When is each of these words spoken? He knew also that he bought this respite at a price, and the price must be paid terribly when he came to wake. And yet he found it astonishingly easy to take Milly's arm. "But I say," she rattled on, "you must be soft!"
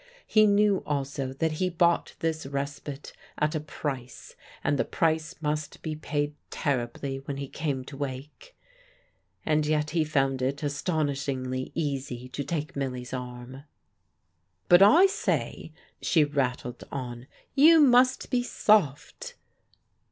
He 0.25 0.47
knew 0.47 0.79
also 0.83 1.31
that 1.33 1.51
he 1.51 1.69
bought 1.69 2.15
this 2.21 2.47
respite 2.47 3.13
at 3.37 3.53
a 3.53 3.59
price, 3.59 4.35
and 4.63 4.79
the 4.79 4.83
price 4.83 5.35
must 5.41 5.83
be 5.83 5.95
paid 5.95 6.33
terribly 6.49 7.17
when 7.25 7.37
he 7.37 7.47
came 7.47 7.85
to 7.85 7.95
wake. 7.95 8.55
And 9.45 9.63
yet 9.67 9.91
he 9.91 10.03
found 10.03 10.41
it 10.41 10.63
astonishingly 10.63 11.71
easy 11.75 12.27
to 12.29 12.43
take 12.43 12.75
Milly's 12.75 13.13
arm. 13.13 13.65
"But 14.69 14.81
I 14.81 15.05
say," 15.05 15.71
she 16.01 16.23
rattled 16.23 16.83
on, 16.91 17.27
"you 17.53 17.79
must 17.79 18.31
be 18.31 18.41
soft!" 18.41 19.35